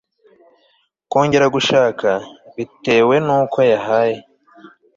kongera 1.11 1.47
gushaka, 1.55 2.09
bitewe 2.55 3.15
n'uko 3.25 3.57
yahaye 3.71 4.17